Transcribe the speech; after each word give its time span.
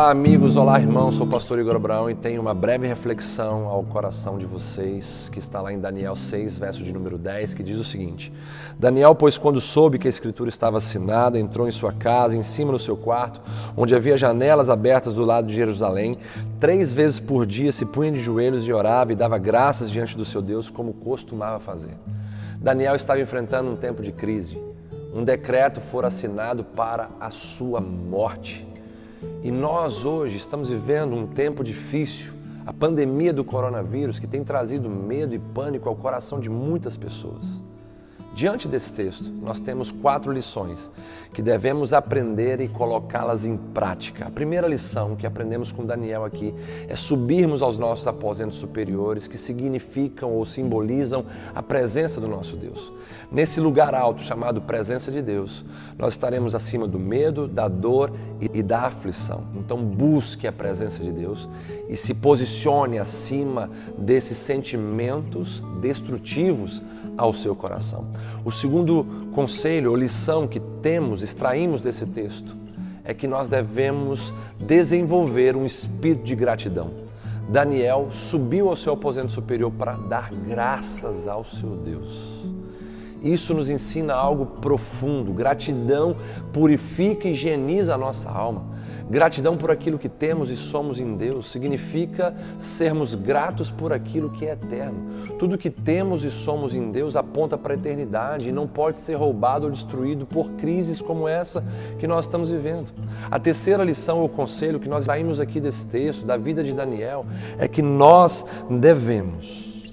amigos, 0.00 0.56
olá 0.56 0.80
irmãos, 0.80 1.16
sou 1.16 1.26
o 1.26 1.28
pastor 1.28 1.58
Igor 1.58 1.76
Abraão 1.76 2.08
e 2.08 2.14
tenho 2.14 2.40
uma 2.40 2.54
breve 2.54 2.86
reflexão 2.86 3.66
ao 3.66 3.82
coração 3.82 4.38
de 4.38 4.46
vocês, 4.46 5.28
que 5.30 5.38
está 5.38 5.60
lá 5.60 5.72
em 5.72 5.78
Daniel 5.78 6.16
6, 6.16 6.56
verso 6.56 6.82
de 6.82 6.92
número 6.92 7.18
10, 7.18 7.52
que 7.52 7.62
diz 7.62 7.78
o 7.78 7.84
seguinte: 7.84 8.32
Daniel, 8.78 9.14
pois 9.14 9.36
quando 9.36 9.60
soube 9.60 9.98
que 9.98 10.06
a 10.06 10.10
escritura 10.10 10.48
estava 10.48 10.78
assinada, 10.78 11.38
entrou 11.38 11.68
em 11.68 11.70
sua 11.70 11.92
casa, 11.92 12.34
em 12.34 12.42
cima 12.42 12.72
no 12.72 12.78
seu 12.78 12.96
quarto, 12.96 13.42
onde 13.76 13.94
havia 13.94 14.16
janelas 14.16 14.70
abertas 14.70 15.12
do 15.12 15.24
lado 15.24 15.46
de 15.46 15.54
Jerusalém, 15.54 16.16
três 16.58 16.90
vezes 16.90 17.20
por 17.20 17.44
dia 17.44 17.70
se 17.70 17.84
punha 17.84 18.12
de 18.12 18.20
joelhos 18.20 18.66
e 18.66 18.72
orava 18.72 19.12
e 19.12 19.16
dava 19.16 19.36
graças 19.36 19.90
diante 19.90 20.16
do 20.16 20.24
seu 20.24 20.40
Deus, 20.40 20.70
como 20.70 20.94
costumava 20.94 21.60
fazer. 21.60 21.94
Daniel 22.58 22.96
estava 22.96 23.20
enfrentando 23.20 23.70
um 23.70 23.76
tempo 23.76 24.02
de 24.02 24.12
crise. 24.12 24.58
Um 25.14 25.22
decreto 25.22 25.80
fora 25.80 26.08
assinado 26.08 26.64
para 26.64 27.10
a 27.20 27.30
sua 27.30 27.80
morte. 27.82 28.71
E 29.42 29.50
nós 29.50 30.04
hoje 30.04 30.36
estamos 30.36 30.68
vivendo 30.68 31.14
um 31.14 31.26
tempo 31.26 31.64
difícil, 31.64 32.32
a 32.64 32.72
pandemia 32.72 33.32
do 33.32 33.44
coronavírus 33.44 34.18
que 34.18 34.26
tem 34.26 34.44
trazido 34.44 34.88
medo 34.88 35.34
e 35.34 35.38
pânico 35.38 35.88
ao 35.88 35.96
coração 35.96 36.38
de 36.38 36.48
muitas 36.48 36.96
pessoas. 36.96 37.62
Diante 38.34 38.66
desse 38.66 38.90
texto, 38.94 39.30
nós 39.42 39.60
temos 39.60 39.92
quatro 39.92 40.32
lições 40.32 40.90
que 41.34 41.42
devemos 41.42 41.92
aprender 41.92 42.62
e 42.62 42.68
colocá-las 42.68 43.44
em 43.44 43.58
prática. 43.58 44.26
A 44.26 44.30
primeira 44.30 44.66
lição 44.66 45.14
que 45.14 45.26
aprendemos 45.26 45.70
com 45.70 45.84
Daniel 45.84 46.24
aqui 46.24 46.54
é 46.88 46.96
subirmos 46.96 47.60
aos 47.60 47.76
nossos 47.76 48.06
aposentos 48.06 48.56
superiores, 48.56 49.28
que 49.28 49.36
significam 49.36 50.32
ou 50.32 50.46
simbolizam 50.46 51.26
a 51.54 51.62
presença 51.62 52.22
do 52.22 52.28
nosso 52.28 52.56
Deus. 52.56 52.90
Nesse 53.30 53.60
lugar 53.60 53.94
alto 53.94 54.22
chamado 54.22 54.62
presença 54.62 55.10
de 55.10 55.20
Deus, 55.20 55.62
nós 55.98 56.14
estaremos 56.14 56.54
acima 56.54 56.88
do 56.88 56.98
medo, 56.98 57.46
da 57.46 57.68
dor 57.68 58.12
e 58.40 58.62
da 58.62 58.82
aflição. 58.82 59.44
Então, 59.54 59.82
busque 59.82 60.46
a 60.46 60.52
presença 60.52 61.02
de 61.02 61.12
Deus 61.12 61.46
e 61.88 61.96
se 61.98 62.14
posicione 62.14 62.98
acima 62.98 63.70
desses 63.98 64.38
sentimentos 64.38 65.62
destrutivos 65.80 66.82
ao 67.16 67.32
seu 67.32 67.54
coração. 67.54 68.06
O 68.44 68.50
segundo 68.50 69.06
conselho 69.32 69.90
ou 69.90 69.96
lição 69.96 70.46
que 70.46 70.60
temos, 70.60 71.22
extraímos 71.22 71.80
desse 71.80 72.06
texto, 72.06 72.56
é 73.04 73.12
que 73.12 73.26
nós 73.26 73.48
devemos 73.48 74.32
desenvolver 74.58 75.56
um 75.56 75.66
espírito 75.66 76.24
de 76.24 76.34
gratidão. 76.34 76.90
Daniel 77.48 78.08
subiu 78.10 78.68
ao 78.68 78.76
seu 78.76 78.92
aposento 78.92 79.32
superior 79.32 79.72
para 79.72 79.92
dar 79.92 80.30
graças 80.32 81.26
ao 81.26 81.44
seu 81.44 81.76
Deus. 81.76 82.42
Isso 83.22 83.54
nos 83.54 83.68
ensina 83.68 84.14
algo 84.14 84.46
profundo. 84.46 85.32
Gratidão 85.32 86.16
purifica 86.52 87.28
e 87.28 87.32
higieniza 87.32 87.94
a 87.94 87.98
nossa 87.98 88.28
alma. 88.30 88.64
Gratidão 89.10 89.56
por 89.56 89.70
aquilo 89.70 89.98
que 89.98 90.08
temos 90.08 90.50
e 90.50 90.56
somos 90.56 90.98
em 90.98 91.16
Deus 91.16 91.50
significa 91.50 92.34
sermos 92.58 93.14
gratos 93.14 93.70
por 93.70 93.92
aquilo 93.92 94.30
que 94.30 94.46
é 94.46 94.52
eterno. 94.52 95.10
Tudo 95.38 95.58
que 95.58 95.70
temos 95.70 96.24
e 96.24 96.30
somos 96.30 96.74
em 96.74 96.90
Deus 96.90 97.16
aponta 97.16 97.58
para 97.58 97.74
a 97.74 97.76
eternidade 97.76 98.48
e 98.48 98.52
não 98.52 98.66
pode 98.66 98.98
ser 98.98 99.14
roubado 99.14 99.66
ou 99.66 99.70
destruído 99.70 100.26
por 100.26 100.52
crises 100.52 101.02
como 101.02 101.28
essa 101.28 101.64
que 101.98 102.06
nós 102.06 102.24
estamos 102.24 102.50
vivendo. 102.50 102.92
A 103.30 103.38
terceira 103.38 103.84
lição 103.84 104.18
ou 104.18 104.28
conselho 104.28 104.80
que 104.80 104.88
nós 104.88 105.04
saímos 105.04 105.40
aqui 105.40 105.60
desse 105.60 105.86
texto, 105.86 106.24
da 106.24 106.36
vida 106.36 106.62
de 106.62 106.72
Daniel, 106.72 107.26
é 107.58 107.66
que 107.66 107.82
nós 107.82 108.44
devemos 108.70 109.92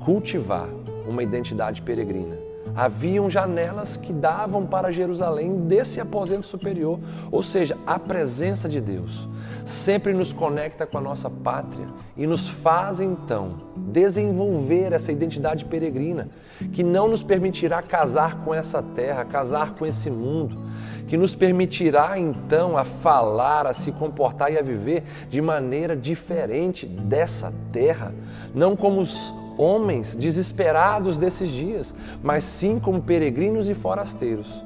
cultivar 0.00 0.68
uma 1.06 1.22
identidade 1.22 1.82
peregrina 1.82 2.51
haviam 2.74 3.28
janelas 3.28 3.96
que 3.96 4.12
davam 4.12 4.66
para 4.66 4.92
Jerusalém 4.92 5.66
desse 5.66 6.00
aposento 6.00 6.46
superior, 6.46 6.98
ou 7.30 7.42
seja, 7.42 7.76
a 7.86 7.98
presença 7.98 8.68
de 8.68 8.80
Deus. 8.80 9.28
Sempre 9.64 10.12
nos 10.12 10.32
conecta 10.32 10.86
com 10.86 10.98
a 10.98 11.00
nossa 11.00 11.30
pátria 11.30 11.86
e 12.16 12.26
nos 12.26 12.48
faz 12.48 13.00
então 13.00 13.54
desenvolver 13.76 14.92
essa 14.92 15.12
identidade 15.12 15.64
peregrina 15.64 16.28
que 16.72 16.82
não 16.82 17.08
nos 17.08 17.22
permitirá 17.22 17.82
casar 17.82 18.36
com 18.42 18.54
essa 18.54 18.82
terra, 18.82 19.24
casar 19.24 19.74
com 19.74 19.86
esse 19.86 20.10
mundo, 20.10 20.56
que 21.06 21.16
nos 21.16 21.34
permitirá 21.34 22.18
então 22.18 22.76
a 22.76 22.84
falar, 22.84 23.66
a 23.66 23.74
se 23.74 23.92
comportar 23.92 24.52
e 24.52 24.58
a 24.58 24.62
viver 24.62 25.02
de 25.28 25.40
maneira 25.40 25.96
diferente 25.96 26.86
dessa 26.86 27.52
terra, 27.72 28.14
não 28.54 28.74
como 28.76 29.00
os 29.00 29.34
homens 29.56 30.16
desesperados 30.16 31.18
desses 31.18 31.50
dias, 31.50 31.94
mas 32.22 32.44
sim 32.44 32.78
como 32.78 33.02
peregrinos 33.02 33.68
e 33.68 33.74
forasteiros, 33.74 34.64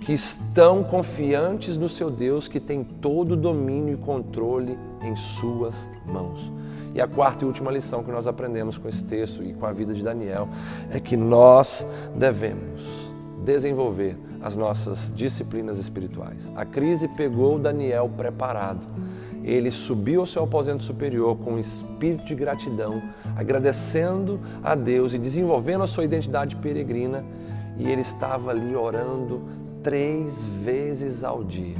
que 0.00 0.12
estão 0.12 0.84
confiantes 0.84 1.76
no 1.76 1.88
seu 1.88 2.10
Deus 2.10 2.48
que 2.48 2.60
tem 2.60 2.84
todo 2.84 3.32
o 3.32 3.36
domínio 3.36 3.94
e 3.94 3.96
controle 3.96 4.78
em 5.02 5.16
suas 5.16 5.88
mãos. 6.06 6.52
E 6.94 7.00
a 7.00 7.08
quarta 7.08 7.44
e 7.44 7.46
última 7.46 7.72
lição 7.72 8.04
que 8.04 8.12
nós 8.12 8.26
aprendemos 8.26 8.78
com 8.78 8.88
esse 8.88 9.02
texto 9.02 9.42
e 9.42 9.52
com 9.52 9.66
a 9.66 9.72
vida 9.72 9.92
de 9.92 10.02
Daniel 10.02 10.48
é 10.90 11.00
que 11.00 11.16
nós 11.16 11.84
devemos 12.14 13.12
desenvolver 13.44 14.16
as 14.40 14.56
nossas 14.56 15.12
disciplinas 15.14 15.76
espirituais. 15.76 16.52
A 16.54 16.64
crise 16.64 17.08
pegou 17.08 17.58
Daniel 17.58 18.10
preparado 18.16 18.86
ele 19.44 19.70
subiu 19.70 20.22
ao 20.22 20.26
seu 20.26 20.42
aposento 20.42 20.82
superior 20.82 21.36
com 21.36 21.52
um 21.52 21.58
espírito 21.58 22.24
de 22.24 22.34
gratidão, 22.34 23.02
agradecendo 23.36 24.40
a 24.62 24.74
Deus 24.74 25.12
e 25.12 25.18
desenvolvendo 25.18 25.84
a 25.84 25.86
sua 25.86 26.04
identidade 26.04 26.56
peregrina, 26.56 27.22
e 27.76 27.90
ele 27.90 28.00
estava 28.00 28.50
ali 28.50 28.74
orando 28.74 29.42
três 29.82 30.44
vezes 30.64 31.22
ao 31.22 31.44
dia. 31.44 31.76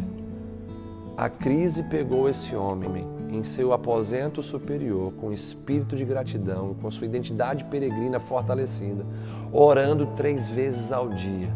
A 1.16 1.28
crise 1.30 1.82
pegou 1.84 2.28
esse 2.28 2.54
homem 2.54 3.06
em 3.30 3.42
seu 3.42 3.72
aposento 3.72 4.42
superior, 4.42 5.12
com 5.14 5.32
espírito 5.32 5.96
de 5.96 6.04
gratidão, 6.04 6.75
com 6.82 6.91
sua 6.91 7.06
identidade 7.06 7.64
peregrina 7.64 8.20
fortalecida, 8.20 9.06
orando 9.50 10.06
três 10.14 10.48
vezes 10.48 10.92
ao 10.92 11.08
dia. 11.08 11.48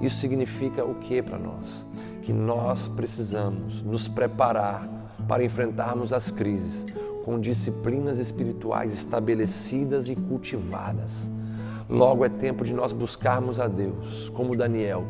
Isso 0.00 0.16
significa 0.16 0.84
o 0.84 0.94
que 0.96 1.20
para 1.22 1.38
nós? 1.38 1.86
Que 2.22 2.32
nós 2.32 2.86
precisamos 2.88 3.82
nos 3.82 4.06
preparar 4.06 4.95
para 5.26 5.44
enfrentarmos 5.44 6.12
as 6.12 6.30
crises 6.30 6.86
com 7.24 7.40
disciplinas 7.40 8.18
espirituais 8.18 8.94
estabelecidas 8.94 10.08
e 10.08 10.14
cultivadas. 10.14 11.28
Logo 11.88 12.24
é 12.24 12.28
tempo 12.28 12.64
de 12.64 12.72
nós 12.72 12.92
buscarmos 12.92 13.58
a 13.58 13.66
Deus, 13.66 14.28
como 14.30 14.56
Daniel, 14.56 15.04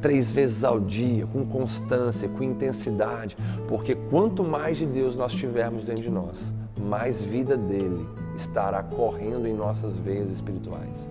três 0.00 0.30
vezes 0.30 0.64
ao 0.64 0.78
dia, 0.78 1.26
com 1.26 1.46
constância, 1.46 2.28
com 2.28 2.42
intensidade, 2.42 3.36
porque 3.68 3.94
quanto 3.94 4.44
mais 4.44 4.76
de 4.76 4.84
Deus 4.84 5.16
nós 5.16 5.32
tivermos 5.32 5.86
dentro 5.86 6.02
de 6.02 6.10
nós, 6.10 6.54
mais 6.78 7.22
vida 7.22 7.56
dele 7.56 8.06
estará 8.36 8.82
correndo 8.82 9.46
em 9.46 9.54
nossas 9.54 9.96
veias 9.96 10.30
espirituais 10.30 11.10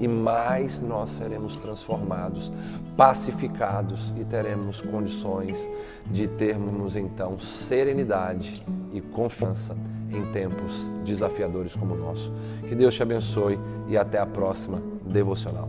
e 0.00 0.06
mais 0.06 0.80
nós 0.80 1.10
seremos 1.10 1.56
transformados, 1.56 2.52
pacificados 2.96 4.12
e 4.16 4.24
teremos 4.24 4.80
condições 4.80 5.68
de 6.06 6.26
termos 6.28 6.96
então 6.96 7.38
serenidade 7.38 8.64
e 8.92 9.00
confiança 9.00 9.76
em 10.10 10.22
tempos 10.32 10.92
desafiadores 11.04 11.76
como 11.76 11.94
o 11.94 11.98
nosso. 11.98 12.32
Que 12.68 12.74
Deus 12.74 12.94
te 12.94 13.02
abençoe 13.02 13.58
e 13.88 13.96
até 13.96 14.18
a 14.18 14.26
próxima 14.26 14.82
devocional. 15.04 15.68